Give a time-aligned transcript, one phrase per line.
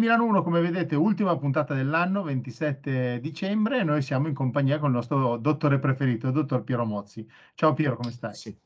[0.00, 4.88] Milano 1, come vedete, ultima puntata dell'anno, 27 dicembre, e noi siamo in compagnia con
[4.88, 7.28] il nostro dottore preferito, il dottor Piero Mozzi.
[7.54, 8.34] Ciao Piero, come stai?
[8.34, 8.56] Sì,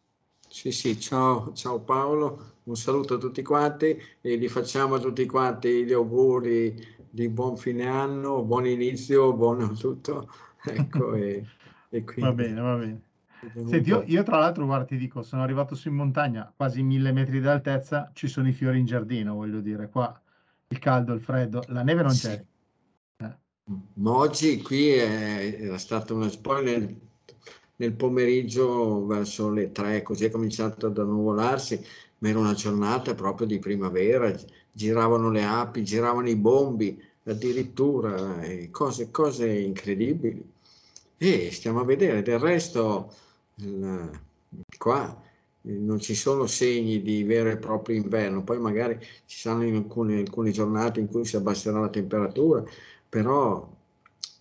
[0.49, 5.27] sì, sì, ciao, ciao Paolo, un saluto a tutti quanti e gli facciamo a tutti
[5.27, 6.73] quanti gli auguri
[7.11, 10.31] di buon fine anno, buon inizio, buon tutto.
[10.67, 11.45] Ecco, e,
[11.91, 12.23] e quindi...
[12.23, 13.03] Va bene, va bene.
[13.67, 17.13] Senti, io, io, tra l'altro, guarda, ti dico, sono arrivato su in montagna, quasi mille
[17.13, 20.19] metri di altezza, ci sono i fiori in giardino, voglio dire, qua
[20.69, 22.45] il caldo, il freddo, la neve non c'è.
[23.17, 23.37] Eh.
[23.95, 27.01] Ma oggi qui è, era stato una poi nel,
[27.77, 31.85] nel, pomeriggio verso le tre, così è cominciato ad annuvolarsi,
[32.19, 34.35] ma era una giornata proprio di primavera,
[34.73, 40.53] giravano le api, giravano i bombi, addirittura eh, cose, cose incredibili.
[41.17, 43.13] E stiamo a vedere, del resto
[43.57, 44.11] il,
[44.77, 45.24] qua
[45.67, 50.51] non ci sono segni di vero e proprio inverno, poi magari ci saranno alcune, alcune
[50.51, 52.63] giornate in cui si abbasserà la temperatura,
[53.09, 53.71] però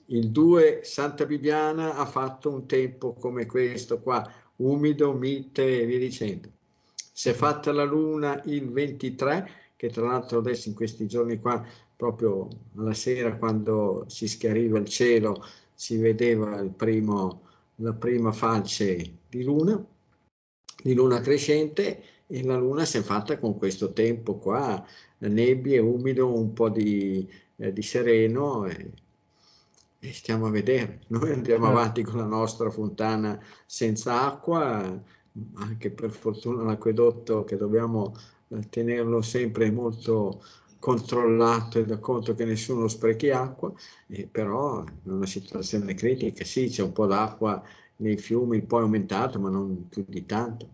[0.07, 5.99] il 2 Santa Bibiana ha fatto un tempo come questo qua, umido, mite e via
[5.99, 6.49] dicendo.
[6.93, 11.65] Si è fatta la luna il 23, che tra l'altro adesso in questi giorni qua,
[11.95, 15.41] proprio alla sera quando si schiariva il cielo,
[15.73, 17.41] si vedeva primo,
[17.75, 19.83] la prima falce di luna
[20.83, 24.85] di luna crescente e la luna si è fatta con questo tempo qua,
[25.19, 28.91] nebbie, umido, un po' di, eh, di sereno e,
[29.99, 31.01] e, stiamo a vedere.
[31.09, 31.79] Noi andiamo certo.
[31.79, 35.01] avanti con la nostra fontana senza acqua,
[35.55, 38.13] anche per fortuna l'acquedotto che dobbiamo
[38.49, 40.43] eh, tenerlo sempre molto
[40.79, 43.71] controllato e da conto che nessuno sprechi acqua,
[44.07, 47.63] eh, però è una situazione critica, sì c'è un po' d'acqua
[47.97, 50.69] nei fiumi poi è aumentato, ma non più di tanto.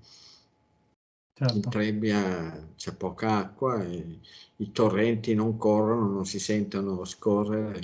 [1.34, 1.56] Certo.
[1.56, 7.80] In Trebbia c'è poca acqua, i torrenti non corrono, non si sentono scorrere.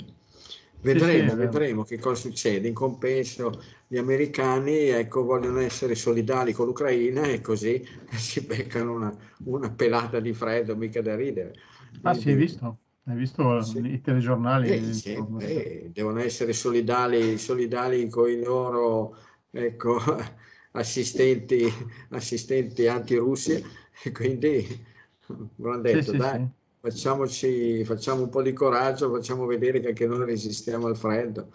[0.80, 2.68] Vedremo, sì, sì, vedremo che cosa succede.
[2.68, 7.82] In compenso gli americani ecco, vogliono essere solidali con l'Ucraina e così
[8.12, 11.54] si beccano una, una pelata di freddo, mica da ridere.
[12.02, 12.78] Ah Quindi, sì, hai visto?
[13.04, 13.78] Hai visto sì.
[13.78, 14.68] i telegiornali?
[14.68, 19.16] Eh, eh, devono essere solidali, solidali con i loro
[19.56, 19.98] ecco,
[20.72, 21.64] assistenti,
[22.10, 23.60] assistenti anti-Russia,
[24.04, 24.84] e quindi
[25.82, 26.48] detto, sì, dai, sì,
[26.86, 31.48] Facciamoci, facciamo un po' di coraggio, facciamo vedere che anche noi resistiamo al freddo.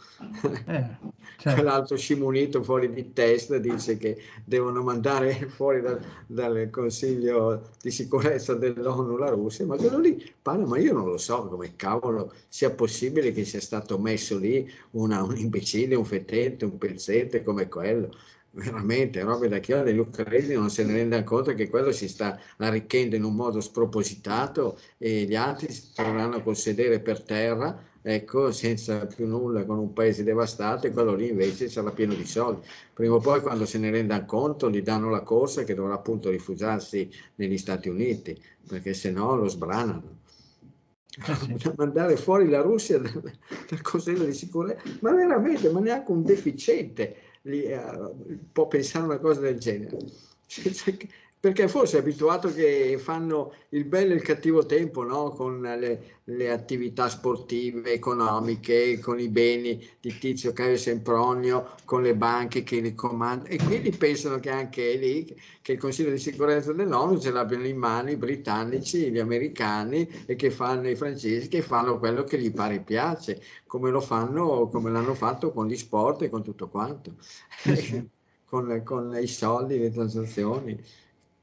[0.67, 0.97] Eh,
[1.39, 1.63] certo.
[1.63, 8.55] L'altro scimunito fuori di testa dice che devono mandare fuori dal, dal Consiglio di sicurezza
[8.55, 12.71] dell'ONU la Russia, ma quello lì parla, ma io non lo so come cavolo sia
[12.71, 18.13] possibile che sia stato messo lì una, un imbecille, un fetente, un pezzente come quello
[18.51, 22.39] veramente robe da chiaro, gli ucraini non se ne rendono conto che quello si sta
[22.57, 28.51] arricchendo in un modo spropositato e gli altri si troveranno col sedere per terra ecco,
[28.51, 32.65] senza più nulla, con un paese devastato e quello lì invece sarà pieno di soldi.
[32.93, 36.29] Prima o poi quando se ne rendano conto gli danno la corsa che dovrà appunto
[36.29, 40.19] rifugiarsi negli Stati Uniti, perché se no lo sbranano.
[41.11, 41.73] Sì.
[41.75, 43.21] mandare fuori la Russia dal,
[43.69, 47.15] dal Consiglio di sicurezza, ma veramente, ma neanche un deficiente
[48.51, 49.97] può pensare una cosa del genere.
[51.41, 55.31] perché forse è abituato che fanno il bello e il cattivo tempo no?
[55.31, 62.15] con le, le, attività sportive, economiche, con i beni di Tizio Caio Sempronio, con le
[62.15, 66.73] banche che li comandano e quindi pensano che anche lì, che il Consiglio di sicurezza
[66.73, 71.63] dell'ONU ce l'abbiano in mano i britannici, gli americani e che fanno i francesi, che
[71.63, 76.21] fanno quello che gli pare piace, come lo fanno, come l'hanno fatto con gli sport
[76.21, 77.15] e con tutto quanto,
[78.45, 80.79] con, con i soldi, le transazioni.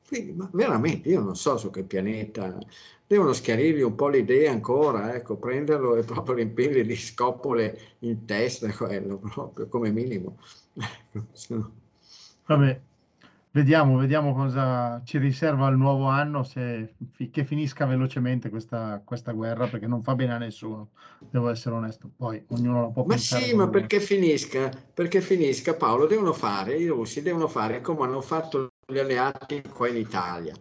[0.08, 2.58] Quindi, ma veramente, io non so su che pianeta,
[3.06, 8.72] devono schiarirgli un po' l'idea ancora, ecco, prenderlo e proprio riempirgli di scoppole in testa,
[8.72, 10.38] quello proprio, come minimo.
[11.12, 11.72] Ecco,
[12.46, 12.80] Vabbè,
[13.50, 16.94] vediamo, vediamo cosa ci riserva il nuovo anno, se,
[17.30, 22.08] che finisca velocemente questa, questa, guerra, perché non fa bene a nessuno, devo essere onesto.
[22.16, 23.42] Poi ognuno la può ma pensare.
[23.42, 24.70] Ma sì, ma perché finisca?
[24.94, 29.86] Perché finisca, Paolo, devono fare, i russi devono fare come hanno fatto gli alleati qua
[29.88, 30.54] in Italia.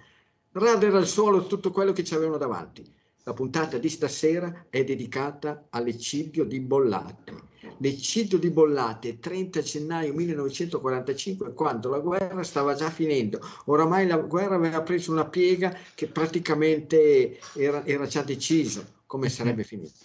[0.52, 2.84] Radere al suolo tutto quello che ci avevano davanti.
[3.24, 7.46] La puntata di stasera è dedicata all'eccidio di Bollate.
[7.78, 13.40] L'eccidio di Bollate, 30 gennaio 1945, quando la guerra stava già finendo.
[13.66, 19.64] Oramai la guerra aveva preso una piega che praticamente era, era già deciso come sarebbe
[19.64, 20.04] finita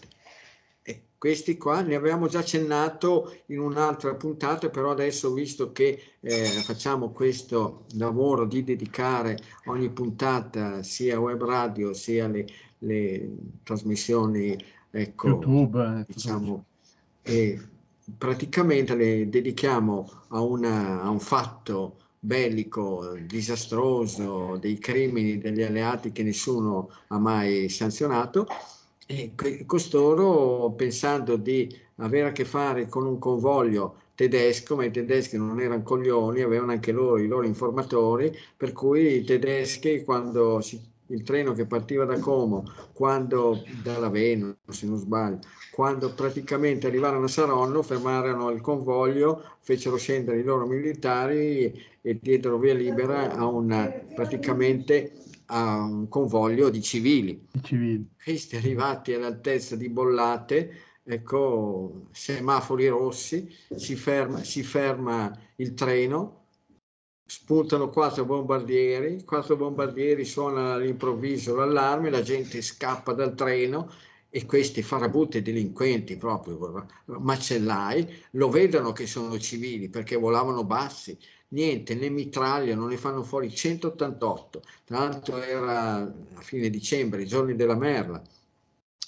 [1.22, 7.12] questi qua ne avevamo già accennato in un'altra puntata, però adesso visto che eh, facciamo
[7.12, 12.44] questo lavoro di dedicare ogni puntata sia web radio sia le,
[12.78, 14.58] le trasmissioni
[14.90, 16.64] ecco, YouTube, eh, diciamo,
[17.22, 17.69] e
[18.19, 26.24] praticamente le dedichiamo a, una, a un fatto bellico, disastroso, dei crimini degli alleati che
[26.24, 28.48] nessuno ha mai sanzionato
[29.12, 35.37] e costoro, pensando di avere a che fare con un convoglio tedesco, ma i tedeschi
[35.37, 40.81] non erano coglioni, avevano anche loro i loro informatori, per cui i tedeschi quando si,
[41.09, 47.25] il treno che partiva da Como, quando da Laveno, se non sbaglio, quando praticamente arrivarono
[47.25, 53.47] a Saronno, fermarono il convoglio, fecero scendere i loro militari e diedero via libera a
[53.47, 55.12] una praticamente
[55.52, 57.46] a un convoglio di civili.
[57.62, 58.08] civili.
[58.22, 66.46] Questi arrivati all'altezza di Bollate, ecco, semafori rossi, si ferma, si ferma il treno,
[67.26, 73.90] spuntano quattro bombardieri, quattro bombardieri suonano all'improvviso l'allarme, la gente scappa dal treno
[74.34, 81.19] e questi farabutti delinquenti proprio macellai lo vedono che sono civili perché volavano bassi
[81.52, 84.62] niente, ne mitraglia, non ne fanno fuori 188.
[84.84, 88.22] Tra l'altro era a fine dicembre, i giorni della merla,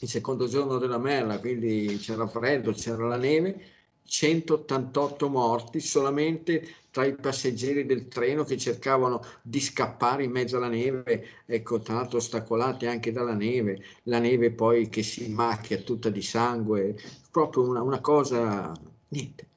[0.00, 3.73] il secondo giorno della merla, quindi c'era freddo, c'era la neve,
[4.06, 10.69] 188 morti solamente tra i passeggeri del treno che cercavano di scappare in mezzo alla
[10.69, 16.11] neve, ecco, tra l'altro ostacolati anche dalla neve, la neve poi che si macchia tutta
[16.11, 16.97] di sangue,
[17.31, 18.73] proprio una, una cosa,
[19.08, 19.49] niente,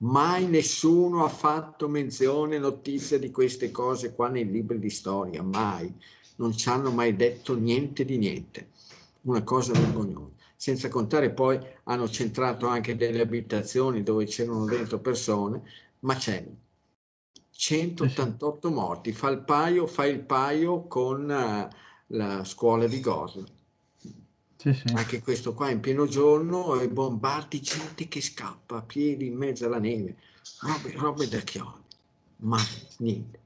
[0.00, 5.92] Mai nessuno ha fatto menzione, notizia di queste cose qua nei libri di storia, mai.
[6.36, 8.68] Non ci hanno mai detto niente di niente.
[9.22, 10.30] Una cosa vergognosa.
[10.54, 15.62] Senza contare poi hanno centrato anche delle abitazioni dove c'erano dentro persone,
[16.00, 16.46] ma c'è
[17.50, 19.12] 188 morti.
[19.12, 21.68] Fa il paio, fa il paio con uh,
[22.06, 23.56] la scuola di Goslar
[24.58, 24.92] sì, sì.
[24.94, 29.66] Anche questo qua in pieno giorno e bombardi, gente che scappa a piedi in mezzo
[29.66, 30.16] alla neve,
[30.62, 31.78] robe, robe da chiodi,
[32.38, 32.58] ma
[32.98, 33.38] niente.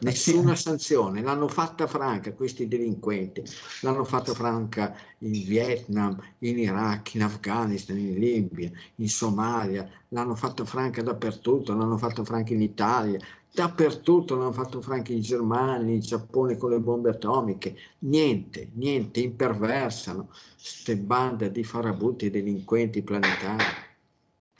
[0.00, 3.44] Nessuna sanzione, l'hanno fatta franca questi delinquenti,
[3.82, 10.64] l'hanno fatta franca in Vietnam, in Iraq, in Afghanistan, in Libia, in Somalia, l'hanno fatta
[10.64, 13.20] franca dappertutto, l'hanno fatta franca in Italia,
[13.54, 20.30] dappertutto l'hanno fatto franchi in Germania, in Giappone con le bombe atomiche, niente, niente, imperversano,
[20.54, 23.64] queste bande di farabutti e delinquenti planetari,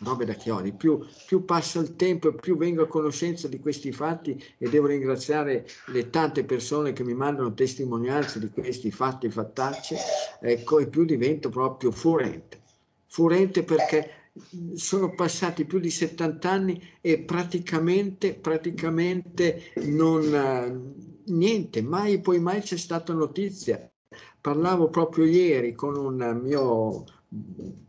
[0.00, 0.72] robe da chiodi.
[0.72, 4.88] Più, più passa il tempo e più vengo a conoscenza di questi fatti e devo
[4.88, 9.94] ringraziare le tante persone che mi mandano testimonianze di questi fatti fattacci,
[10.40, 12.60] ecco, e più divento proprio furente.
[13.06, 14.21] Furente perché
[14.74, 20.94] sono passati più di 70 anni e praticamente, praticamente non,
[21.26, 23.90] niente, mai poi mai c'è stata notizia.
[24.40, 27.04] Parlavo proprio ieri con un mio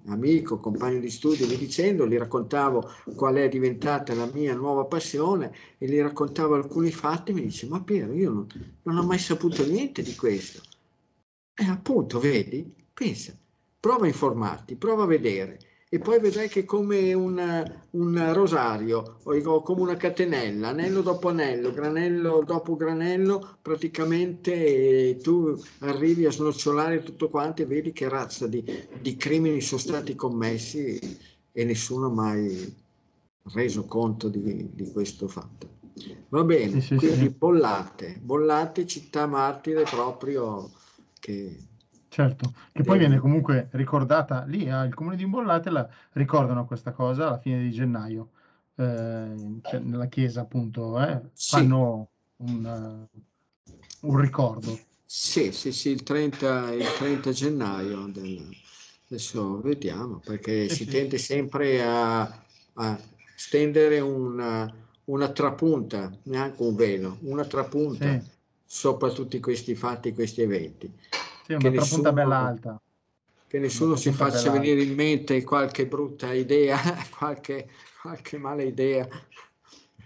[0.07, 5.54] amico, compagno di studio, mi dicendo, gli raccontavo qual è diventata la mia nuova passione
[5.78, 8.48] e gli raccontavo alcuni fatti, mi dice, ma Piero, io non,
[8.84, 10.62] non ho mai saputo niente di questo.
[11.56, 13.34] E appunto, vedi, pensa,
[13.79, 15.60] prova a informarti, prova a vedere
[15.93, 21.71] e poi vedrai che come un, un rosario o come una catenella, anello dopo anello,
[21.71, 28.63] granello dopo granello, praticamente tu arrivi a snocciolare tutto quanto e vedi che razza di,
[29.00, 31.00] di crimini sono stati commessi
[31.51, 32.75] e nessuno ha mai
[33.53, 35.69] reso conto di, di questo fatto.
[36.29, 37.35] Va bene, sì, sì, quindi sì.
[37.38, 40.71] bollate, bollate città martire proprio
[41.19, 41.55] che
[42.13, 47.25] Certo, che poi viene comunque ricordata lì al comune di Imbollate, la, ricordano questa cosa
[47.25, 48.29] alla fine di gennaio,
[48.75, 51.55] eh, cioè nella chiesa appunto, eh, sì.
[51.55, 54.79] fanno un, uh, un, ricordo.
[55.03, 58.48] Sì, sì, sì, il 30, il 30 gennaio, del,
[59.08, 60.89] adesso vediamo, perché sì, si sì.
[60.91, 62.22] tende sempre a,
[62.74, 63.00] a
[63.36, 64.72] stendere una,
[65.05, 68.22] una, trapunta, neanche un velo, una trapunta
[68.63, 70.93] sopra tutti questi fatti, questi eventi.
[71.45, 72.81] Sì, una trapunta bella alta.
[73.47, 76.77] Che nessuno si faccia venire in mente qualche brutta idea,
[77.15, 77.69] qualche,
[78.01, 79.07] qualche mala idea.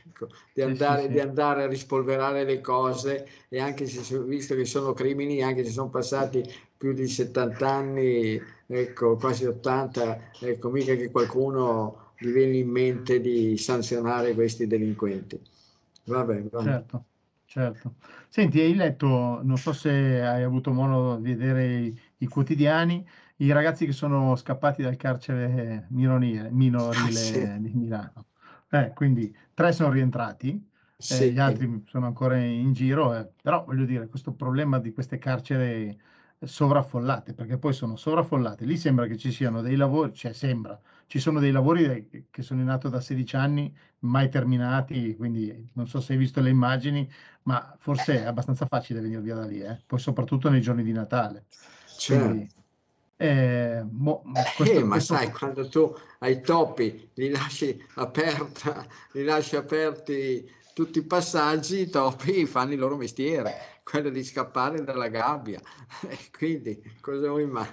[0.05, 4.55] Ecco, di, andare, sì, sì, di andare a rispolverare le cose e anche se visto
[4.55, 6.43] che sono crimini, anche se sono passati
[6.75, 13.21] più di 70 anni, ecco, quasi 80, ecco, mica che qualcuno gli viene in mente
[13.21, 15.39] di sanzionare questi delinquenti.
[16.05, 16.63] Vabbè, vabbè.
[16.63, 17.03] Certo.
[17.49, 17.95] Certo.
[18.27, 23.51] Senti, hai letto, non so se hai avuto modo di vedere i, i quotidiani, i
[23.53, 27.49] ragazzi che sono scappati dal carcere minorile, minorile Sì.
[27.61, 28.27] di Milano.
[28.69, 30.61] Eh, quindi tre sono rientrati,
[31.05, 31.31] eh, Sì.
[31.31, 35.97] gli altri sono ancora in giro, eh, però voglio dire, questo problema di queste carceri
[36.39, 38.65] sovraffollate, perché poi sono sovraffollate.
[38.65, 42.61] Lì sembra che ci siano dei lavori, cioè sembra, ci sono dei lavori che sono
[42.61, 47.09] in atto da 16 anni, mai terminati, quindi non so se hai visto le immagini,
[47.43, 49.81] ma forse è abbastanza facile venire via da lì, eh?
[49.85, 51.45] poi soprattutto nei giorni di Natale.
[51.97, 52.25] Certo.
[52.25, 52.55] Quindi,
[53.19, 54.21] eh, mo,
[54.55, 55.15] questo, eh, ma questo...
[55.15, 61.89] sai, quando tu hai topi li lasci aperta, li lasci aperti tutti i passaggi, i
[61.89, 63.55] topi fanno il loro mestiere,
[63.89, 65.61] quello di scappare dalla gabbia.
[66.09, 67.67] E quindi cosa vuoi mai?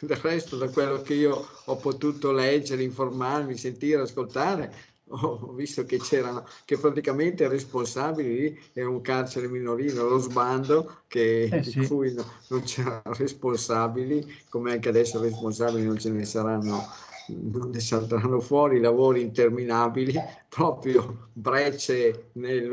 [0.00, 4.72] Del resto, da quello che io ho potuto leggere, informarmi, sentire, ascoltare,
[5.08, 11.02] ho visto che c'erano, che praticamente il responsabile lì era un carcere minorile, lo sbando
[11.06, 11.80] che, eh sì.
[11.80, 17.70] di cui no, non c'erano responsabili, come anche adesso responsabili non ce ne saranno non
[17.70, 20.14] ne salteranno fuori lavori interminabili,
[20.48, 22.70] proprio brecce nel,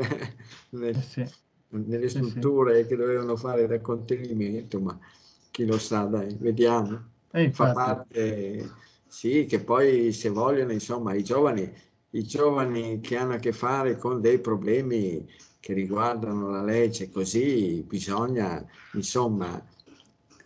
[0.70, 1.26] nel, eh sì.
[1.70, 2.88] Nelle strutture sì.
[2.88, 4.98] che dovevano fare da contenimento, ma
[5.50, 7.10] chi lo sa, dai, vediamo.
[7.32, 8.70] Eh, Fa parte,
[9.06, 11.70] sì, che poi se vogliono, insomma, i giovani,
[12.10, 15.26] i giovani che hanno a che fare con dei problemi
[15.60, 19.62] che riguardano la legge, così bisogna, insomma,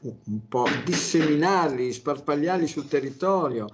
[0.01, 3.67] un po' disseminarli, sparpagliarli sul territorio,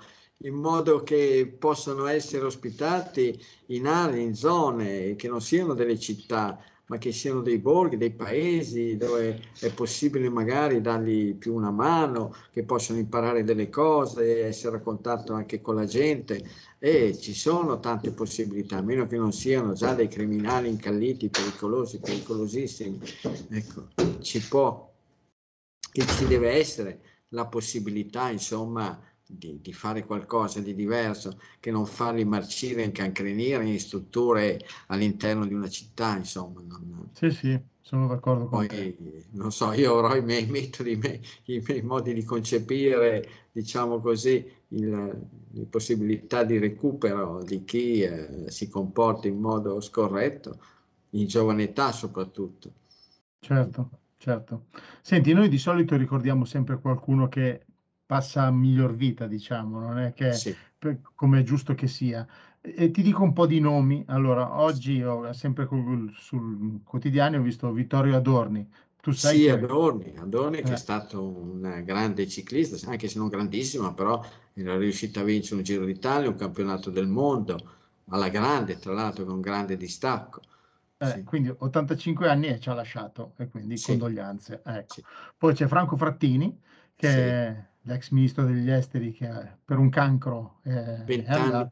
[0.42, 6.60] in modo che possano essere ospitati in aree, in zone che non siano delle città,
[6.88, 12.34] ma che siano dei borghi, dei paesi dove è possibile magari dargli più una mano,
[12.50, 16.42] che possano imparare delle cose, essere a contatto anche con la gente
[16.78, 21.98] e ci sono tante possibilità, a meno che non siano già dei criminali incalliti, pericolosi,
[21.98, 23.00] pericolosissimi.
[23.50, 23.88] Ecco,
[24.20, 24.90] ci può,
[25.92, 27.00] che ci deve essere
[27.32, 33.78] la possibilità, insomma, di, di, fare qualcosa di diverso che non farli marcire, incancrenire in
[33.78, 36.62] strutture all'interno di una città, insomma.
[36.62, 37.10] Non...
[37.12, 38.96] Sì, sì, sono d'accordo con Poi, te.
[39.32, 44.00] non so, io avrò i miei metodi, i miei, i miei modi di concepire, diciamo
[44.00, 50.58] così, il, le possibilità di recupero di chi eh, si comporta in modo scorretto,
[51.10, 52.72] in giovane età soprattutto.
[53.40, 54.66] Certo, certo.
[55.00, 57.64] Senti, noi di solito ricordiamo sempre qualcuno che
[58.08, 60.56] passa a miglior vita, diciamo, non è che sì.
[61.14, 62.26] come è giusto che sia.
[62.58, 64.02] E ti dico un po' di nomi.
[64.06, 68.66] Allora, oggi ho sempre col, sul quotidiano ho visto Vittorio Adorni.
[68.98, 69.50] Tu sai sì, che...
[69.50, 70.62] Adorni, Adorni eh.
[70.62, 74.24] che è stato un grande ciclista, anche se non grandissimo, però
[74.54, 77.58] era riuscito a vincere un Giro d'Italia, un campionato del mondo,
[78.08, 80.40] alla grande, tra l'altro con grande distacco.
[80.96, 81.24] Eh, sì.
[81.24, 83.90] Quindi 85 anni e ci ha lasciato, e quindi sì.
[83.90, 84.62] condoglianze.
[84.64, 85.02] Ecco.
[85.36, 86.58] Poi c'è Franco Frattini,
[86.96, 89.28] che l'ex ministro degli esteri che
[89.64, 91.68] per un cancro eh, vent'anni,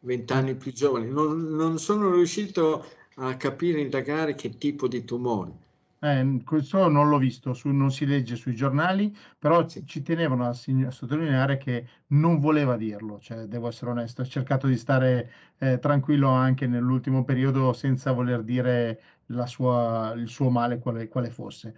[0.00, 1.06] vent'anni più giovane.
[1.06, 2.84] Non, non, sono riuscito
[3.16, 5.62] a capire, indagare che tipo di tumore.
[6.00, 9.86] Eh, questo non l'ho visto, su, non si legge sui giornali, però sì.
[9.86, 14.66] ci tenevano a, a, sottolineare che non voleva dirlo, cioè devo essere onesto, ha cercato
[14.66, 19.00] di stare eh, tranquillo anche nell'ultimo periodo senza voler dire
[19.46, 21.74] sua, il suo male quale, quale fosse.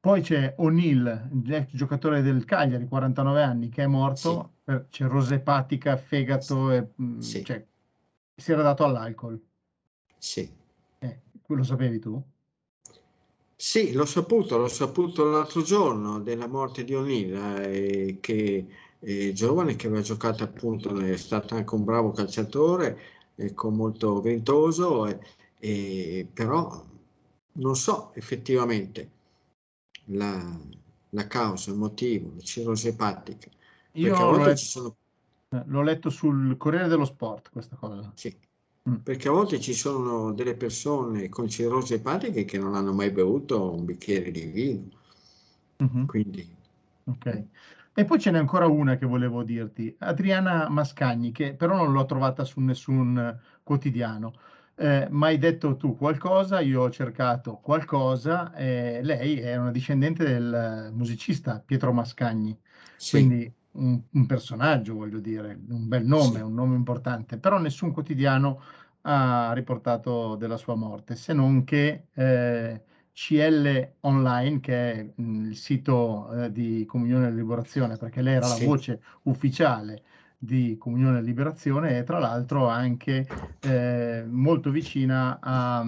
[0.00, 4.60] Poi c'è O'Neill, ex giocatore del Cagliari, 49 anni, che è morto, sì.
[4.64, 7.44] per cirrosi epatica, fegato, e, mm, sì.
[7.44, 7.62] cioè,
[8.34, 9.38] si era dato all'alcol.
[10.16, 10.50] Sì.
[11.00, 12.22] Eh, lo sapevi tu?
[13.54, 18.66] Sì, l'ho saputo, l'ho saputo l'altro giorno della morte di O'Neill, eh, che
[18.98, 22.98] è giovane, che aveva giocato appunto, è stato anche un bravo calciatore,
[23.34, 25.06] ecco, molto ventoso,
[25.58, 26.86] eh, però
[27.52, 29.18] non so effettivamente
[30.10, 30.58] la,
[31.10, 33.48] la causa, il motivo, la cirrosi epatica.
[33.92, 34.96] Io l'ho letto, sono...
[35.48, 38.10] Eh, l'ho letto, sul Corriere dello Sport questa cosa.
[38.14, 38.34] Sì,
[38.88, 38.94] mm.
[38.96, 43.72] perché a volte ci sono delle persone con cirrosi epatiche che non hanno mai bevuto
[43.72, 44.88] un bicchiere di vino.
[45.82, 46.04] Mm-hmm.
[46.06, 46.56] Quindi...
[47.04, 47.44] Ok.
[47.92, 52.06] E poi ce n'è ancora una che volevo dirti, Adriana Mascagni, che però non l'ho
[52.06, 54.32] trovata su nessun quotidiano
[54.80, 60.90] eh, hai detto tu qualcosa, io ho cercato qualcosa, eh, lei è una discendente del
[60.94, 62.58] musicista Pietro Mascagni,
[62.96, 63.10] sì.
[63.10, 66.40] quindi un, un, personaggio, voglio dire, un bel nome, sì.
[66.40, 68.62] un nome importante, però nessun quotidiano
[69.02, 72.82] ha riportato della sua morte, se non che eh,
[73.12, 78.46] CL Online, che è mh, il sito eh, di Comunione e Liberazione, perché lei era
[78.46, 78.60] sì.
[78.60, 80.02] la voce ufficiale
[80.42, 83.28] di Comunione e Liberazione e tra l'altro anche
[83.60, 85.84] eh, molto vicina a,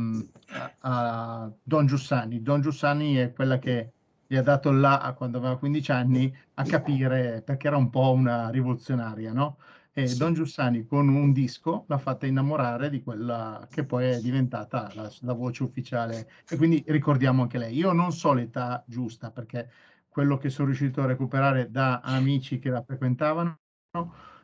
[0.80, 2.42] a, Don Giussani.
[2.42, 3.92] Don Giussani è quella che
[4.26, 8.50] gli ha dato là quando aveva 15 anni a capire perché era un po' una
[8.50, 9.56] rivoluzionaria, no?
[9.94, 10.14] E.
[10.16, 15.11] Don Giussani con un disco l'ha fatta innamorare di quella che poi è diventata la,
[15.21, 17.75] la voce ufficiale e quindi ricordiamo anche lei.
[17.75, 19.71] Io non so l'età giusta perché
[20.09, 23.59] quello che sono riuscito a recuperare da amici che la frequentavano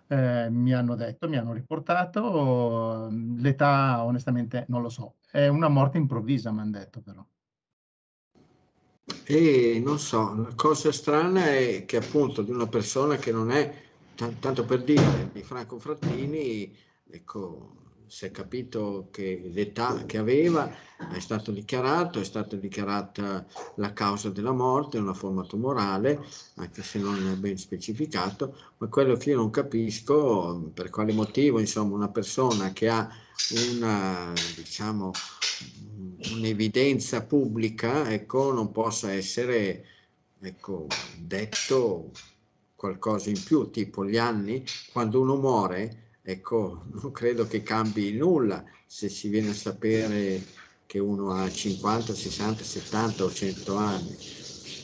[0.09, 5.99] eh, mi hanno detto, mi hanno riportato, l'età onestamente non lo so, è una morte
[5.99, 7.25] improvvisa, mi hanno detto però.
[9.25, 13.75] E non so, la cosa strana è che appunto di una persona che non è,
[14.15, 16.75] t- tanto per dire, di Franco Frattini,
[17.11, 17.77] ecco,
[18.09, 20.71] si è capito che l'età che aveva
[21.13, 23.47] è stato dichiarato, è stata dichiarata
[23.77, 26.25] la causa della morte, una forma tumorale,
[26.57, 31.61] anche se non è ben specificato, ma quello che io non capisco per quale motivo,
[31.61, 33.09] insomma, una persona che ha
[33.77, 35.13] una, diciamo,
[36.33, 39.85] un'evidenza pubblica, ecco, non possa essere,
[40.41, 40.87] ecco,
[41.19, 42.11] detto
[42.75, 48.63] qualcosa in più, tipo gli anni, quando uno muore, ecco, non credo che cambi nulla
[48.85, 50.45] se si viene a sapere
[50.85, 54.17] che uno ha 50, 60, 70 o 100 anni.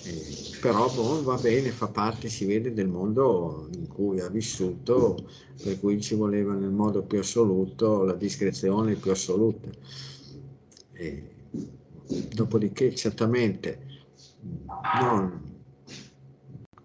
[0.07, 5.29] Eh, però boh, va bene, fa parte, si vede, del mondo in cui ha vissuto,
[5.63, 9.69] per cui ci voleva nel modo più assoluto la discrezione più assoluta.
[10.93, 11.31] Eh,
[12.33, 14.07] dopodiché, certamente,
[15.01, 15.54] non,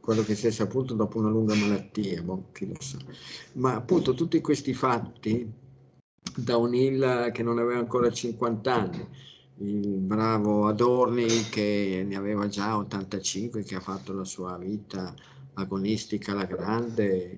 [0.10, 2.98] quello che si è saputo dopo una lunga malattia, boh, chi lo sa.
[3.54, 5.48] Ma appunto tutti questi fatti,
[6.36, 9.08] da O'Neill che non aveva ancora 50 anni,
[9.58, 15.14] il bravo Adorni che ne aveva già 85, che ha fatto la sua vita
[15.54, 17.38] agonistica alla grande,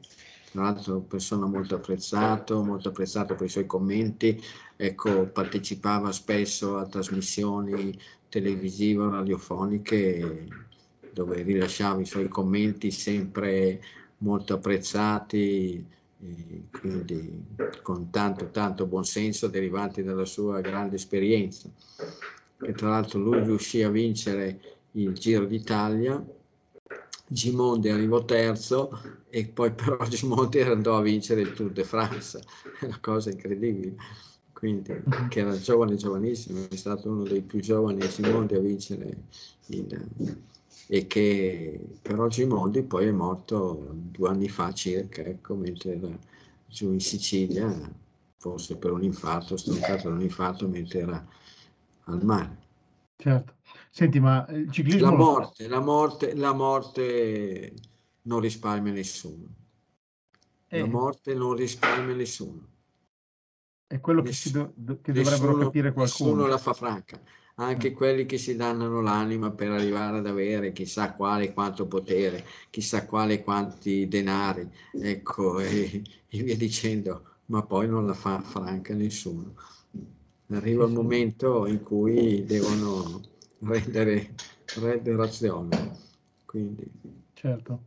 [0.53, 4.41] tra l'altro persona molto apprezzato, molto apprezzato per i suoi commenti,
[4.77, 7.99] ecco, partecipava spesso a trasmissioni
[8.29, 10.69] televisive radiofoniche
[11.11, 13.81] dove rilasciava i suoi commenti sempre
[14.19, 15.85] molto apprezzati,
[16.71, 17.45] quindi
[17.81, 21.69] con tanto tanto buonsenso derivanti dalla sua grande esperienza.
[22.63, 24.59] E tra l'altro lui riuscì a vincere
[24.91, 26.23] il Giro d'Italia,
[27.27, 28.89] Gimondi arrivò terzo
[29.29, 32.39] e poi però Gimondi andò a vincere il Tour de France,
[32.79, 33.95] è una cosa incredibile.
[34.51, 34.93] Quindi,
[35.29, 39.23] che era giovane, giovanissimo, è stato uno dei più giovani Gimondi a vincere
[39.67, 40.07] il,
[40.93, 46.19] e che però Gimondi poi è morto due anni fa circa, ecco, mentre era
[46.67, 47.89] giù in Sicilia,
[48.35, 51.25] forse per un infarto, stroncato da un infarto mentre era
[52.07, 52.57] al mare.
[53.15, 53.55] Certo.
[53.89, 55.09] Senti, ma il ciclismo...
[55.09, 57.73] La morte, la morte, la morte
[58.23, 59.47] non risparmia nessuno.
[60.67, 60.79] Eh.
[60.81, 62.67] La morte non risparmia nessuno.
[63.87, 66.29] È quello nessuno, che, do, che dovrebbero nessuno, capire qualcuno.
[66.31, 67.21] Nessuno la fa franca
[67.65, 67.93] anche mm.
[67.93, 73.05] quelli che si dannano l'anima per arrivare ad avere chissà quale e quanto potere, chissà
[73.05, 78.93] quale e quanti denari, ecco, e, e, via dicendo, ma poi non la fa franca
[78.93, 79.53] nessuno.
[80.47, 83.21] Arriva il momento in cui devono
[83.59, 84.33] rendere,
[84.75, 85.97] rendere azione.
[86.45, 86.83] Quindi.
[87.33, 87.83] Certo.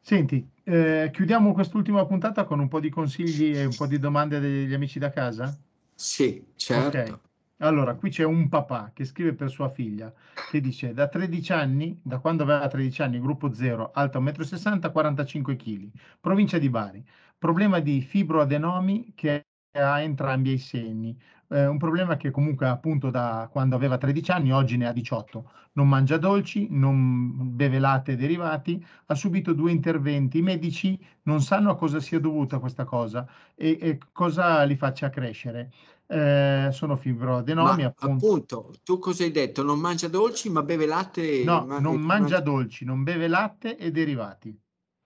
[0.00, 4.40] Senti, eh, chiudiamo quest'ultima puntata con un po' di consigli e un po' di domande
[4.40, 5.56] degli amici da casa?
[5.94, 6.98] Sì, certo.
[6.98, 7.18] Okay.
[7.62, 10.12] Allora, qui c'è un papà che scrive per sua figlia,
[10.50, 14.92] che dice da 13 anni, da quando aveva 13 anni, gruppo 0, alto 1,60 m,
[14.92, 15.88] 45 kg,
[16.20, 17.04] provincia di Bari.
[17.38, 21.16] Problema di fibroadenomi che ha entrambi i senni.
[21.52, 25.50] Eh, un problema che comunque appunto da quando aveva 13 anni, oggi ne ha 18.
[25.74, 30.38] Non mangia dolci, non beve latte e derivati, ha subito due interventi.
[30.38, 35.10] I medici non sanno a cosa sia dovuta questa cosa e, e cosa li faccia
[35.10, 35.70] crescere
[36.12, 37.84] eh, sono fibroadenomi.
[37.84, 38.26] Appunto.
[38.26, 38.74] appunto.
[38.82, 39.62] tu cosa hai detto?
[39.62, 41.42] Non mangia dolci ma beve latte?
[41.42, 44.58] No, ma non mangia, mangia dolci, non beve latte e derivati.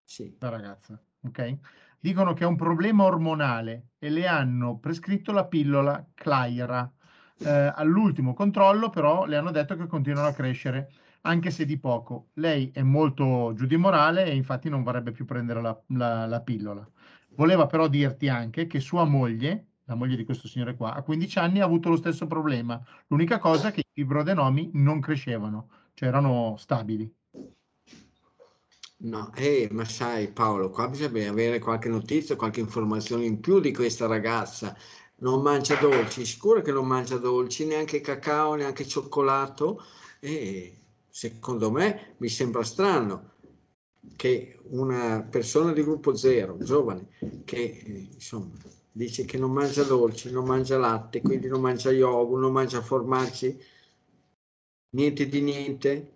[0.03, 0.37] Sì.
[0.41, 1.59] La ragazza, ok?
[2.07, 6.89] Dicono che è un problema ormonale e le hanno prescritto la pillola Claira.
[7.37, 10.89] Eh, all'ultimo controllo però le hanno detto che continuano a crescere
[11.23, 12.29] anche se di poco.
[12.35, 16.41] Lei è molto giù di morale e infatti non vorrebbe più prendere la, la, la
[16.43, 16.89] pillola.
[17.31, 21.41] Voleva però dirti anche che sua moglie, la moglie di questo signore qua, a 15
[21.41, 22.81] anni ha avuto lo stesso problema.
[23.09, 27.13] L'unica cosa è che i fibrodenomi non crescevano, cioè erano stabili.
[28.99, 33.73] No, eh, ma sai Paolo, qua bisogna avere qualche notizia, qualche informazione in più di
[33.73, 34.75] questa ragazza.
[35.19, 39.83] Non mangia dolci, sicuro che non mangia dolci, neanche cacao, neanche cioccolato.
[40.19, 43.33] E secondo me mi sembra strano
[44.17, 47.09] che una persona di gruppo zero, giovane,
[47.45, 48.55] che insomma
[48.93, 53.59] dice che non mangia dolci, non mangia latte, quindi non mangia yogurt, non mangia formaggi,
[54.91, 56.13] niente di niente,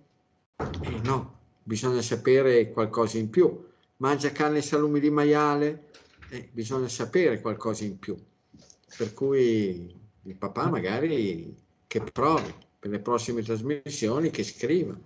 [0.80, 1.39] Eh no,
[1.70, 3.64] bisogna sapere qualcosa in più.
[3.98, 5.90] Mangia carne e salumi di maiale,
[6.30, 8.16] eh, bisogna sapere qualcosa in più.
[8.96, 11.54] Per cui il papà magari
[11.87, 14.98] che provi per le prossime trasmissioni, che scriva,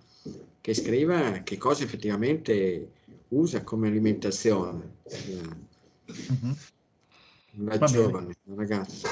[0.59, 2.89] che scriva che cosa effettivamente
[3.27, 4.95] usa come alimentazione.
[5.03, 6.55] Uh-huh.
[7.57, 9.07] La Va giovane, la ragazza.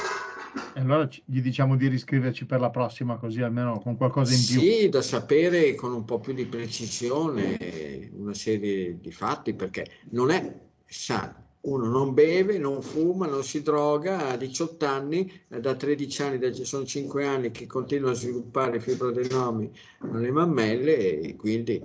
[0.76, 4.60] E allora gli diciamo di riscriverci per la prossima, così almeno con qualcosa in più.
[4.60, 10.30] Sì, da sapere con un po' più di precisione una serie di fatti, perché non
[10.30, 11.42] è sano.
[11.62, 16.52] Uno non beve, non fuma, non si droga, a 18 anni, da 13 anni, da,
[16.52, 21.82] sono 5 anni che continua a sviluppare fibroadenomi alle mammelle e quindi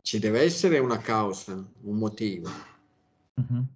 [0.00, 2.48] ci deve essere una causa, un motivo.
[3.34, 3.66] Uh-huh.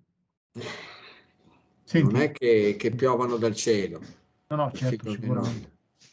[1.92, 2.10] Senti.
[2.10, 4.00] Non è che, che, piovano dal cielo.
[4.46, 5.72] No, no, certo, sicuramente.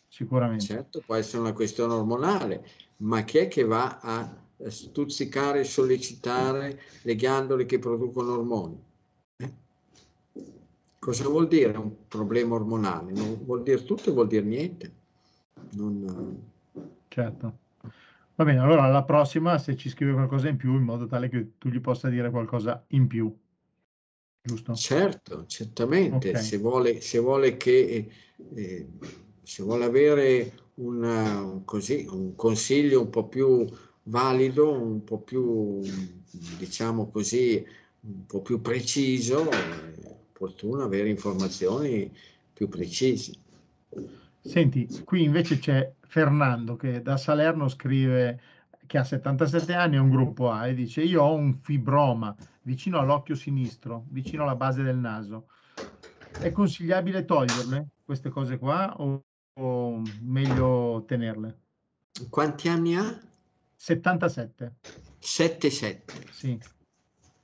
[0.10, 0.66] sicuramente.
[0.66, 2.66] Certo, può essere una questione ormonale,
[2.98, 4.30] ma chi è che va a
[4.68, 8.84] stuzzicare, sollecitare le ghiandole che producono ormoni?
[9.38, 9.54] Eh?
[11.00, 13.14] Cosa vuol dire un problema ormonale?
[13.14, 14.92] Non vuol dire tutto e vuol dire niente.
[15.76, 16.44] Non...
[17.08, 17.58] Certo.
[18.36, 21.52] Va bene, allora alla prossima se ci scrive qualcosa in più in modo tale che
[21.58, 23.34] tu gli possa dire qualcosa in più
[24.42, 24.74] giusto?
[24.74, 26.42] Certo, certamente, okay.
[26.42, 28.10] se, vuole, se vuole che
[28.56, 28.88] eh,
[29.50, 33.68] se vuole avere una, così, un consiglio un po' più
[34.04, 35.82] valido, un po' più,
[36.58, 37.66] diciamo così,
[38.02, 42.16] un po' più preciso, è opportuno avere informazioni
[42.54, 43.34] più precise.
[44.42, 48.40] Senti, qui invece c'è Fernando che da Salerno scrive
[48.90, 52.98] che ha 77 anni, è un gruppo A e dice io ho un fibroma vicino
[52.98, 55.46] all'occhio sinistro, vicino alla base del naso.
[56.40, 59.24] È consigliabile toglierle queste cose qua o,
[59.54, 61.60] o meglio tenerle?
[62.32, 63.16] Quanti anni ha?
[63.76, 64.78] 77.
[65.20, 66.14] 77?
[66.32, 66.60] Sì.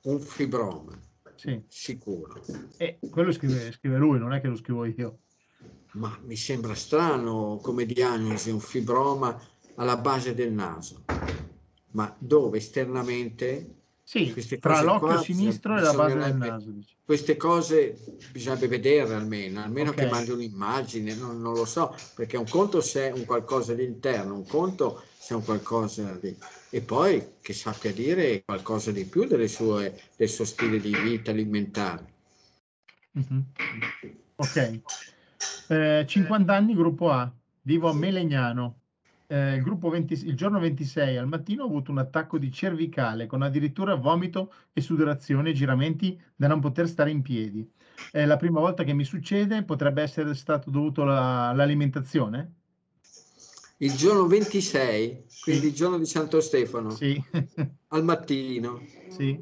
[0.02, 0.98] Un fibroma?
[1.36, 1.62] Sì.
[1.68, 2.42] Sicuro.
[2.76, 5.20] E quello scrive, scrive lui, non è che lo scrivo io.
[5.92, 9.40] Ma mi sembra strano come diagnosi un fibroma
[9.76, 11.04] alla base del naso.
[11.92, 13.74] Ma dove esternamente?
[14.02, 16.74] Sì, tra l'occhio sinistro e la base del naso.
[17.04, 17.98] Queste cose
[18.32, 20.04] bisognerebbe vedere almeno, almeno okay.
[20.04, 23.84] che mandi un'immagine, non, non, lo so, perché un conto se è un qualcosa di
[23.84, 26.36] interno, un conto se è un qualcosa di...
[26.70, 31.30] E poi che sappia dire qualcosa di più delle sue, del suo stile di vita
[31.30, 32.14] alimentare.
[33.18, 33.40] Mm-hmm.
[34.36, 34.80] Ok.
[35.68, 38.80] Eh, 50 anni, gruppo A, vivo a Melegnano
[39.28, 43.26] eh, il, gruppo 20, il giorno 26 al mattino ho avuto un attacco di cervicale
[43.26, 47.68] con addirittura vomito e sudorazione e giramenti da non poter stare in piedi.
[48.10, 52.52] È la prima volta che mi succede, potrebbe essere stato dovuto all'alimentazione?
[53.78, 55.42] Il giorno 26, sì.
[55.42, 57.22] quindi il giorno di Santo Stefano, sì.
[57.88, 58.80] al mattino.
[59.08, 59.38] Sì.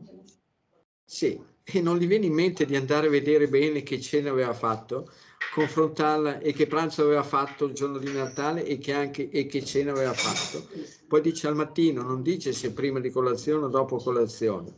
[1.05, 4.55] Sì, e non gli viene in mente di andare a vedere bene che cena aveva
[4.55, 5.09] fatto?
[5.53, 9.65] Confrontarla e che pranzo aveva fatto il giorno di Natale e che, anche, e che
[9.65, 10.69] cena aveva fatto.
[11.07, 14.73] Poi dice al mattino, non dice se prima di colazione o dopo colazione.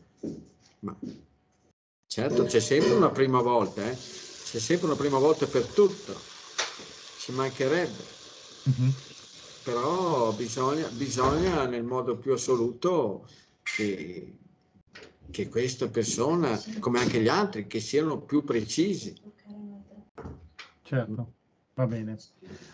[0.80, 0.96] Ma
[2.06, 3.94] certo c'è sempre una prima volta, eh?
[3.94, 6.14] c'è sempre una prima volta per tutto,
[7.18, 8.14] ci mancherebbe.
[8.68, 8.90] Mm-hmm.
[9.64, 13.26] Però bisogna, bisogna nel modo più assoluto
[13.62, 14.36] che,
[15.30, 19.14] che questa persona, come anche gli altri, che siano più precisi
[20.86, 21.32] Certo,
[21.74, 22.16] va bene.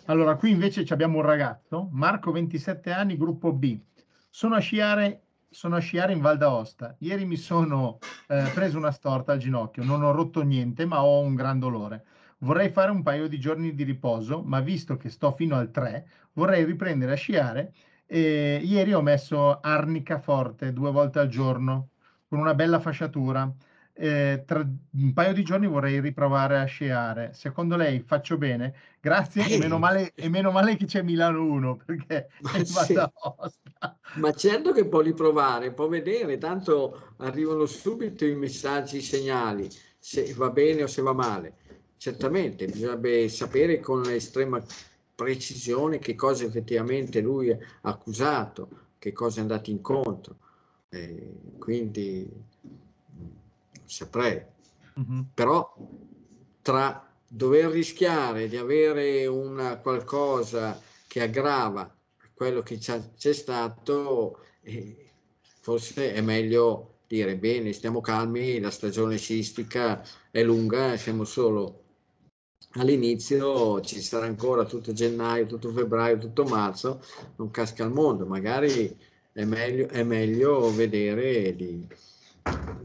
[0.05, 3.81] Allora, qui invece abbiamo un ragazzo, Marco, 27 anni, gruppo B.
[4.29, 6.94] Sono a sciare, sono a sciare in Val d'Aosta.
[6.98, 7.96] Ieri mi sono
[8.29, 12.05] eh, preso una storta al ginocchio, non ho rotto niente, ma ho un gran dolore.
[12.40, 16.07] Vorrei fare un paio di giorni di riposo, ma visto che sto fino al 3,
[16.35, 17.72] vorrei riprendere a sciare.
[18.05, 21.92] E ieri ho messo arnica forte due volte al giorno,
[22.29, 23.51] con una bella fasciatura
[24.03, 27.31] eh, tra un paio di giorni vorrei riprovare a sciare.
[27.35, 28.75] Secondo lei faccio bene?
[29.01, 32.95] Grazie e meno male, e meno male che c'è Milano 1 perché ma, sì.
[34.15, 40.35] ma certo che può riprovare, può vedere, tanto arrivano subito i messaggi, i segnali, se
[40.35, 41.55] va bene o se va male.
[41.97, 44.61] Certamente bisognerebbe sapere con estrema
[45.15, 50.38] precisione che cosa effettivamente lui ha accusato, che cosa è andato incontro.
[50.88, 52.29] Eh, quindi
[53.93, 54.43] saprei.
[54.99, 55.21] Mm-hmm.
[55.35, 55.75] Però
[56.61, 61.95] tra dover rischiare di avere una qualcosa che aggrava
[62.35, 65.11] quello che c'è stato, eh,
[65.61, 71.81] forse è meglio dire bene, stiamo calmi, la stagione scistica è lunga, siamo solo
[72.73, 77.03] all'inizio, ci sarà ancora tutto gennaio, tutto febbraio, tutto marzo,
[77.37, 78.97] non casca al mondo, magari
[79.33, 81.87] è meglio, è meglio vedere di,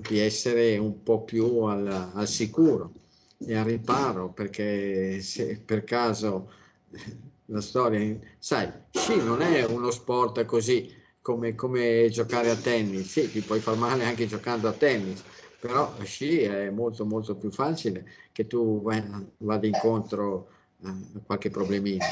[0.08, 2.92] di essere un po' più al, al sicuro
[3.38, 6.52] e al riparo, perché se per caso
[7.46, 13.32] la storia, sai, sci non è uno sport così come, come giocare a tennis, sì,
[13.32, 15.24] ti puoi far male anche giocando a tennis,
[15.60, 20.50] però sci è molto molto più facile che tu vada incontro
[20.84, 22.06] a qualche problemino.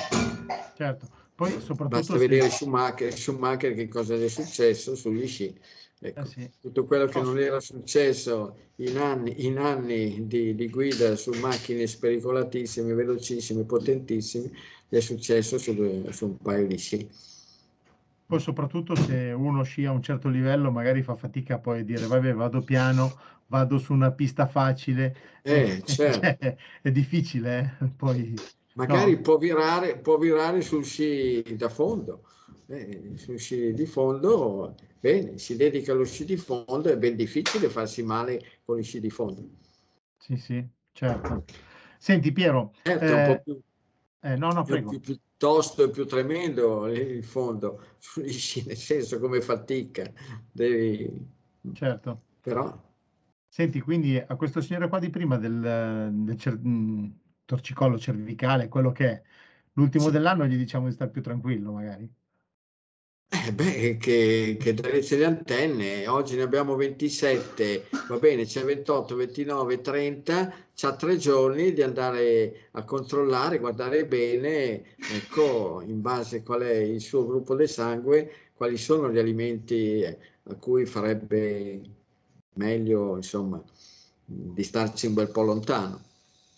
[0.75, 1.87] Certo, poi soprattutto...
[1.87, 5.57] Basta vedere Schumacher, Schumacher che cosa è successo sugli sci.
[6.05, 6.51] Ecco, eh sì.
[6.61, 11.87] Tutto quello che non era successo in anni, in anni di, di, guida su macchine
[11.87, 14.51] spericolatissime, velocissime, potentissime,
[14.87, 17.09] è successo su, su un paio di sci.
[18.27, 22.07] Poi soprattutto se uno scia a un certo livello magari fa fatica poi a dire
[22.07, 26.19] vabbè vado piano, vado su una pista facile, eh, certo.
[26.19, 27.85] cioè, è difficile eh?
[27.95, 28.33] poi...
[28.73, 29.21] Magari no.
[29.21, 32.23] può, virare, può virare sul sci da fondo,
[32.67, 38.03] eh, sci di fondo, bene, si dedica allo sci di fondo, è ben difficile farsi
[38.03, 39.47] male con i sci di fondo.
[40.17, 41.45] Sì, sì, certo.
[41.97, 43.61] Senti Piero, certo, eh, un po' più,
[44.21, 44.89] eh, no, no, prego.
[44.89, 50.11] Più, più, tosto e più tremendo il fondo, nel senso come fatica,
[50.51, 51.33] devi...
[51.73, 52.21] Certo.
[52.41, 52.83] Però...
[53.47, 57.09] Senti, quindi a questo signore qua di prima del, del cer- mm,
[57.45, 59.21] torcicollo cervicale, quello che è,
[59.73, 60.11] l'ultimo sì.
[60.11, 62.11] dell'anno gli diciamo di stare più tranquillo magari.
[63.43, 64.73] Eh beh, che, che
[65.15, 71.73] le antenne, oggi ne abbiamo 27, va bene, c'è 28, 29, 30, c'ha tre giorni
[71.73, 77.55] di andare a controllare, guardare bene, ecco, in base a qual è il suo gruppo
[77.55, 81.81] del sangue, quali sono gli alimenti a cui farebbe
[82.53, 83.61] meglio, insomma,
[84.23, 86.01] di starci un bel po' lontano.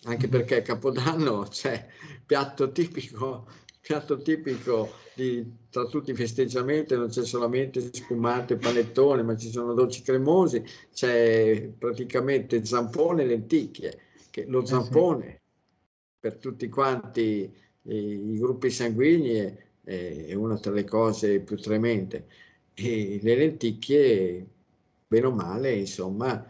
[0.04, 1.88] Anche perché Capodanno c'è
[2.26, 3.48] piatto tipico
[3.88, 9.50] piatto tipico di, tra tutti i festeggiamenti non c'è solamente spumante e panettone, ma ci
[9.50, 10.62] sono dolci cremosi,
[10.94, 15.40] c'è praticamente zampone e lenticchie, che lo zampone eh sì.
[16.20, 17.50] per tutti quanti
[17.84, 22.28] i, i gruppi sanguigni è, è, una tra le cose più tremende.
[22.74, 24.46] E le lenticchie,
[25.08, 26.46] bene o male, insomma,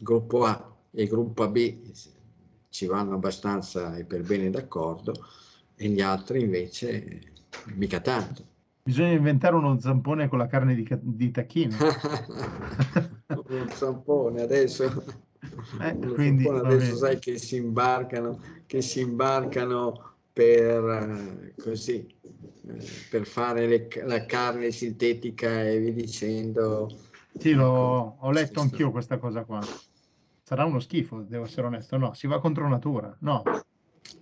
[0.00, 1.92] gruppo A e gruppo B
[2.68, 5.14] ci vanno abbastanza e per bene d'accordo
[5.78, 7.20] e gli altri invece
[7.74, 8.44] mica tanto.
[8.82, 11.76] Bisogna inventare uno zampone con la carne di, di tacchino.
[13.48, 14.84] un zampone adesso.
[15.80, 22.06] Eh, quindi, zampone adesso sai che si imbarcano, che si imbarcano per eh, così
[22.68, 26.88] eh, per fare le, la carne sintetica e vi dicendo.
[27.38, 29.60] Sì, l'ho, ho letto anch'io questa cosa qua.
[30.42, 31.96] Sarà uno schifo, devo essere onesto.
[31.98, 33.14] No, si va contro natura.
[33.20, 33.42] No.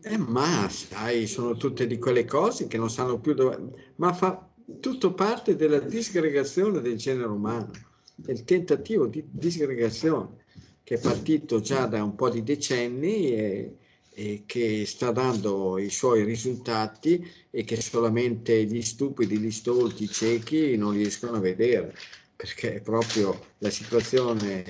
[0.02, 3.92] Eh, ma sai, sono tutte di quelle cose che non sanno più dove...
[3.96, 4.48] Ma fa
[4.80, 7.70] tutto parte della disgregazione del genere umano,
[8.14, 10.44] del tentativo di disgregazione
[10.86, 13.76] che è partito già da un po' di decenni e,
[14.08, 20.08] e che sta dando i suoi risultati e che solamente gli stupidi, gli stolti, i
[20.08, 21.92] ciechi non riescono a vedere,
[22.36, 24.64] perché proprio la situazione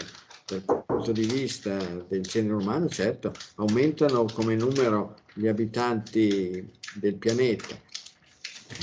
[0.47, 1.77] dal punto di vista
[2.09, 7.75] del genere umano, certo, aumentano come numero gli abitanti del pianeta,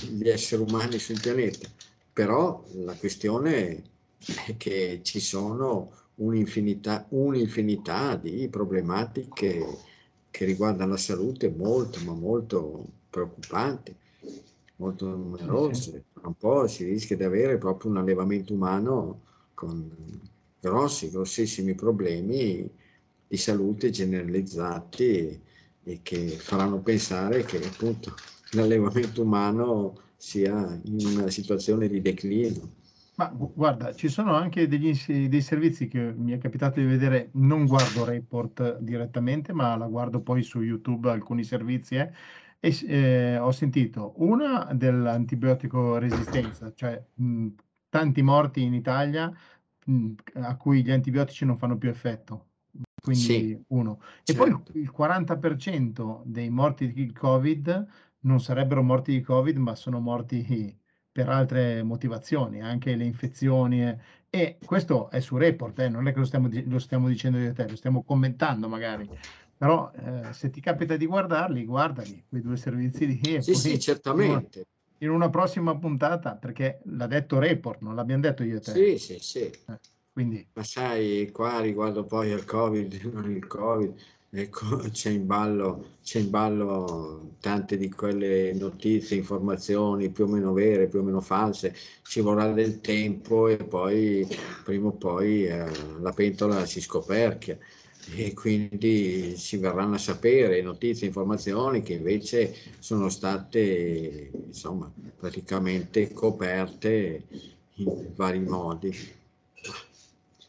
[0.10, 1.70] gli esseri umani sul pianeta,
[2.12, 3.82] però la questione
[4.46, 9.66] è che ci sono un'infinità, un'infinità di problematiche
[10.30, 13.96] che riguardano la salute molto, ma molto preoccupanti,
[14.78, 16.04] molto numerose.
[16.14, 19.22] Tra un po' si rischia di avere proprio un allevamento umano
[19.54, 20.32] con
[20.64, 22.70] grossi, grossissimi problemi
[23.28, 25.42] di salute generalizzati
[25.84, 28.14] e che faranno pensare che appunto
[28.52, 32.72] l'allevamento umano sia in una situazione di declino.
[33.16, 34.98] Ma guarda, ci sono anche degli,
[35.28, 40.22] dei servizi che mi è capitato di vedere, non guardo report direttamente, ma la guardo
[40.22, 42.12] poi su YouTube alcuni servizi eh,
[42.60, 47.48] e eh, ho sentito una dell'antibiotico resistenza, cioè mh,
[47.90, 49.32] tanti morti in Italia
[50.34, 52.48] a cui gli antibiotici non fanno più effetto
[53.04, 54.00] quindi sì, uno.
[54.24, 54.64] E certo.
[54.72, 57.86] poi il 40% dei morti di Covid
[58.22, 60.80] non sarebbero morti di Covid, ma sono morti
[61.12, 63.94] per altre motivazioni, anche le infezioni.
[64.30, 67.50] E questo è su report, eh, non è che lo stiamo, lo stiamo dicendo io
[67.50, 69.10] e te, lo stiamo commentando magari.
[69.58, 73.42] Però eh, se ti capita di guardarli, guardali, quei due servizi lì.
[73.42, 74.68] Sì, sì, certamente.
[75.04, 78.72] In una, prossima puntata, perché l'ha detto report, non l'abbiamo detto io e te.
[78.72, 79.40] Sì, sì, sì.
[79.42, 79.80] Eh.
[80.14, 80.48] Quindi...
[80.54, 83.94] Ma sai, qua riguardo poi al Covid, non il Covid,
[84.30, 90.54] ecco, c'è in, ballo, c'è in ballo tante di quelle notizie, informazioni più o meno
[90.54, 94.26] vere, più o meno false, ci vorrà del tempo e poi
[94.64, 97.58] prima o poi eh, la pentola si scoperchia
[98.16, 107.24] e quindi si verranno a sapere notizie, informazioni che invece sono state insomma praticamente coperte
[107.76, 108.96] in vari modi.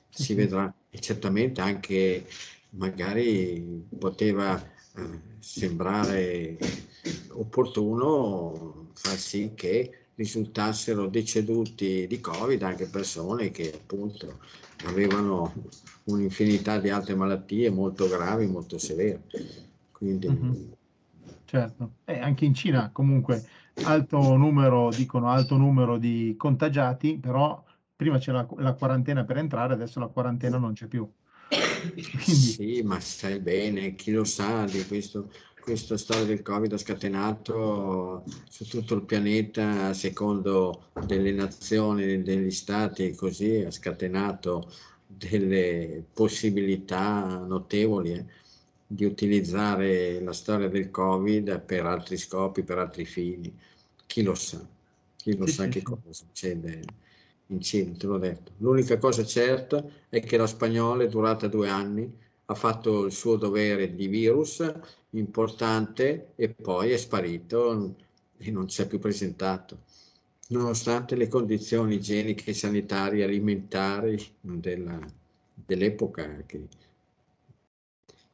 [0.09, 2.27] Si vedrà e certamente anche
[2.71, 4.61] magari poteva
[4.97, 6.57] eh, sembrare
[7.31, 14.39] opportuno far sì che risultassero deceduti di Covid anche persone che appunto
[14.87, 15.53] avevano
[16.05, 19.23] un'infinità di altre malattie molto gravi, molto severe.
[19.91, 20.29] Quindi...
[20.29, 20.53] Mm-hmm.
[21.45, 23.47] Certo, e anche in Cina comunque
[23.85, 27.63] alto numero, dicono alto numero di contagiati, però
[27.95, 31.09] prima c'era la, la quarantena per entrare, adesso la quarantena non c'è più.
[31.49, 32.33] Quindi...
[32.33, 35.31] Sì, ma sai bene, chi lo sa di questo,
[35.65, 43.15] questa storia del Covid ha scatenato su tutto il pianeta, secondo delle nazioni, degli stati,
[43.15, 44.71] così ha scatenato
[45.07, 48.27] delle possibilità notevoli eh,
[48.87, 53.51] di utilizzare la storia del Covid per altri scopi, per altri fini.
[54.05, 54.63] Chi lo sa?
[55.17, 55.85] Chi lo sì, sa sì, che sì.
[55.87, 56.83] cosa succede
[57.47, 58.53] in Cina, te l'ho detto.
[58.59, 63.37] L'unica cosa certa è che la spagnola è durata due anni, ha fatto il suo
[63.37, 64.73] dovere di virus
[65.11, 67.95] importante e poi è sparito
[68.37, 69.83] e non si è più presentato.
[70.49, 74.99] Nonostante le condizioni igieniche, sanitarie, alimentari della,
[75.55, 76.69] dell'epoca, che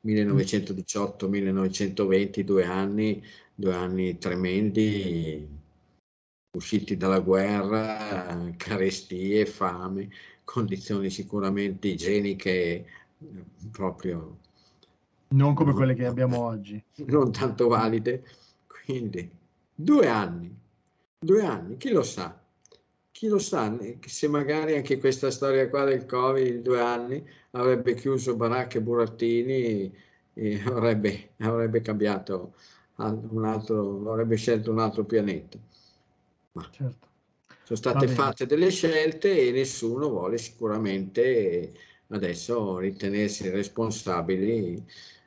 [0.05, 3.23] 1918-1920, due anni,
[3.55, 5.46] due anni tremendi,
[6.57, 10.11] usciti dalla guerra, carestie, fame,
[10.42, 12.87] condizioni sicuramente igieniche
[13.70, 14.38] proprio...
[15.28, 16.83] Non come quelle che abbiamo oggi.
[17.06, 18.24] Non tanto valide,
[18.66, 19.30] quindi
[19.74, 20.59] due anni
[21.22, 22.35] Due anni, chi lo sa?
[23.11, 28.37] Chi lo sa se magari anche questa storia qua del Covid, due anni, avrebbe chiuso
[28.37, 29.94] baracche e burattini
[30.33, 32.54] e avrebbe, avrebbe cambiato
[32.96, 35.59] un altro, avrebbe scelto un altro pianeta.
[36.52, 37.09] Ma certo.
[37.64, 41.74] Sono state fatte delle scelte e nessuno vuole sicuramente
[42.11, 44.83] adesso ritenersi responsabili,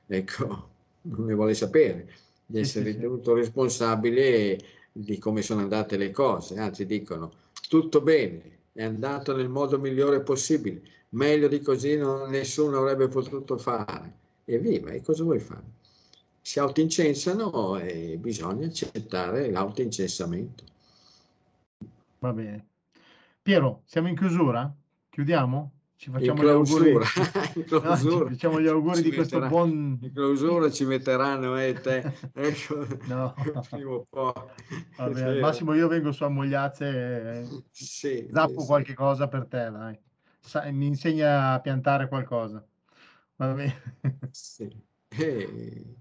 [0.07, 0.69] ecco,
[1.03, 2.13] non ne vuole sapere
[2.45, 4.59] di essere ritenuto responsabile
[4.91, 7.31] di come sono andate le cose, anzi dicono
[7.67, 13.57] tutto bene, è andato nel modo migliore possibile, meglio di così non, nessuno avrebbe potuto
[13.57, 14.21] fare.
[14.45, 15.81] E viva, e cosa vuoi fare?
[16.41, 20.63] Si autoincensano e bisogna accettare l'autoincensamento.
[22.19, 22.67] Va bene.
[23.41, 24.73] Piero, siamo in chiusura?
[25.09, 25.71] Chiudiamo?
[25.95, 27.05] Ci facciamo in clausura, gli auguri.
[27.69, 29.97] No, facciamo gli auguri di questo metterà, buon...
[30.01, 33.33] In clausura ci metteranno e eh, te, ecco, no.
[33.69, 34.33] prima o poi.
[34.97, 38.95] Vabbè, al massimo io vengo su a Mogliazze e sì, zappo sì, qualche sì.
[38.95, 39.97] cosa per te, dai.
[40.39, 42.65] Sa, mi insegna a piantare qualcosa.
[43.35, 43.97] Va bene.
[44.31, 44.69] Sì.
[45.07, 45.95] Eh,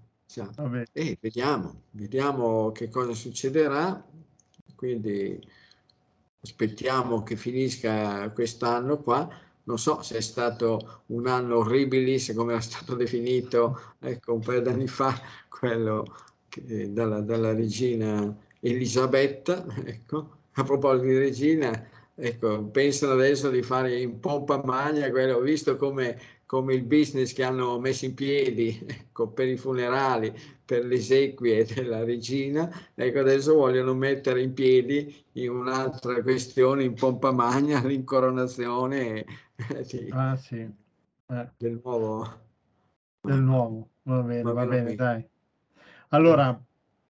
[0.91, 4.03] e vediamo, vediamo che cosa succederà.
[4.75, 5.39] Quindi
[6.41, 9.29] aspettiamo che finisca quest'anno qua
[9.65, 14.61] non so se è stato un anno orribilis come era stato definito ecco, un paio
[14.61, 16.05] d'anni fa, quello
[16.49, 20.37] che, dalla, dalla, regina Elisabetta, ecco.
[20.53, 26.19] a proposito di regina, ecco, pensano adesso di fare in pompa magna quello, visto come,
[26.45, 30.33] come il business che hanno messo in piedi ecco, per i funerali,
[30.65, 36.93] per le esequie della regina, ecco adesso vogliono mettere in piedi in un'altra questione in
[36.93, 39.25] pompa magna l'incoronazione
[39.83, 40.09] sì.
[40.11, 40.59] Ah sì.
[40.59, 41.49] Eh.
[41.57, 42.41] Del nuovo.
[43.21, 45.25] Del nuovo, va bene, va, va bene, dai.
[46.09, 46.61] Allora,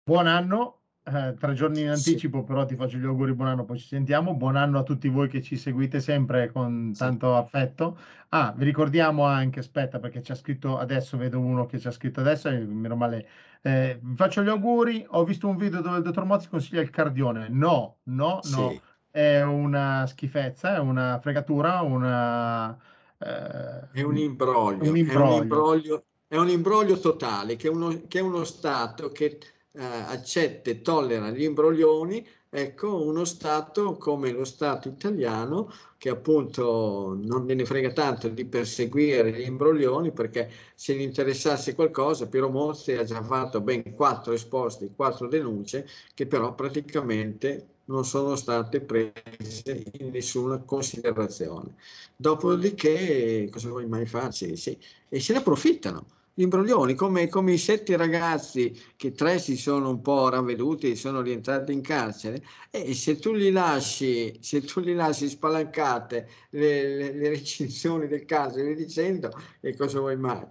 [0.03, 2.45] buon anno, eh, tre giorni in anticipo, sì.
[2.45, 4.33] però ti faccio gli auguri, buon anno, poi ci sentiamo.
[4.33, 7.38] Buon anno a tutti voi che ci seguite sempre con tanto sì.
[7.38, 7.97] affetto.
[8.30, 12.22] Ah, vi ricordiamo anche, aspetta, perché c'è scritto adesso, vedo uno che ci ha scritto
[12.22, 13.28] adesso, e meno male.
[13.61, 16.89] Eh, vi faccio gli auguri, ho visto un video dove il dottor Mozzi consiglia il
[16.89, 17.49] cardione.
[17.49, 18.82] No, no, sì.
[19.12, 22.78] È una schifezza, è una fregatura, una,
[23.18, 25.22] eh, è un imbroglio, un imbroglio.
[25.22, 29.39] È, un imbroglio è un imbroglio totale che uno, che uno Stato che
[29.72, 37.18] eh, accetta e tollera gli imbroglioni, ecco uno Stato come lo Stato italiano che appunto
[37.18, 42.91] non ne frega tanto di perseguire gli imbroglioni perché se ne interessasse qualcosa Piero Mozzi
[42.93, 49.83] ha già fatto ben quattro esposti, quattro denunce che però praticamente non sono state prese
[49.99, 51.75] in nessuna considerazione.
[52.15, 54.55] Dopodiché, cosa vuoi mai farci?
[54.55, 54.77] Sì.
[55.09, 60.01] E se ne approfittano, imbroglioni, come, come, i sette ragazzi che tre si sono un
[60.01, 66.29] po' ravveduti, sono rientrati in carcere, e se tu li lasci, tu li lasci spalancate
[66.51, 69.31] le, le, le recinzioni del carcere, dicendo,
[69.61, 70.45] e cosa vuoi mai?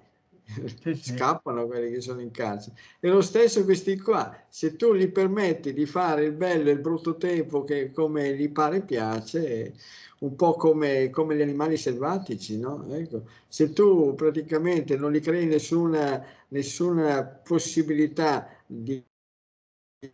[0.46, 1.12] Sì, sì.
[1.16, 2.76] Scappano quelli che sono in carcere.
[3.00, 6.80] E lo stesso questi qua, se tu gli permetti di fare il bello e il
[6.80, 9.74] brutto tempo che come gli pare piace,
[10.20, 12.86] un po' come, come gli animali selvatici, no?
[12.94, 19.04] Ecco, se tu praticamente non gli crei nessuna, nessuna possibilità di,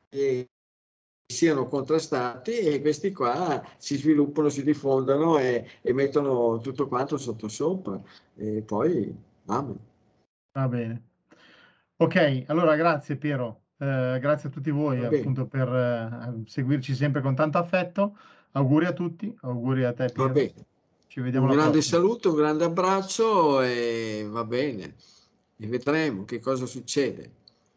[0.08, 0.48] di
[1.26, 7.48] siano contrastati e questi qua si sviluppano, si diffondono e, e mettono tutto quanto sotto
[7.48, 8.00] sopra
[8.36, 9.14] e poi
[9.46, 9.91] amen.
[10.52, 11.02] Va bene.
[11.96, 17.34] Ok, allora grazie Piero, eh, grazie a tutti voi appunto per eh, seguirci sempre con
[17.34, 18.16] tanto affetto.
[18.52, 20.26] Auguri a tutti, auguri a te Piero.
[20.26, 20.66] Va bene.
[21.06, 22.00] Ci vediamo un grande prossima.
[22.00, 24.94] saluto, un grande abbraccio e va bene.
[25.56, 27.30] E vedremo che cosa succede.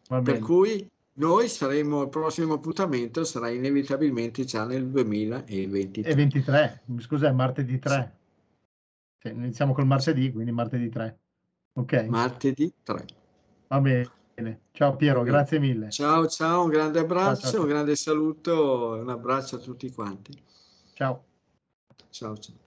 [0.06, 6.10] Per cui noi saremo, il prossimo appuntamento sarà inevitabilmente già nel 2023.
[6.10, 7.94] E 23, scusa, martedì 3.
[7.94, 9.28] Sì.
[9.28, 11.18] Cioè, iniziamo col martedì, quindi martedì 3.
[11.76, 12.06] Ok.
[12.08, 13.04] Martedì 3.
[13.68, 14.10] Va bene.
[14.72, 15.90] Ciao Piero, grazie mille.
[15.90, 17.60] Ciao, ciao, un grande abbraccio, ciao.
[17.62, 20.32] un grande saluto, un abbraccio a tutti quanti.
[20.92, 21.24] Ciao.
[22.10, 22.65] Ciao, ciao.